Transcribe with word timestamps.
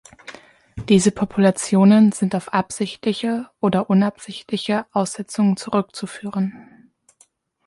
Diese 0.89 1.11
Populationen 1.11 2.11
sind 2.11 2.33
auf 2.33 2.55
absichtliche 2.55 3.51
oder 3.59 3.87
unabsichtliche 3.91 4.87
Aussetzungen 4.93 5.57
zurückzuführen. 5.57 6.91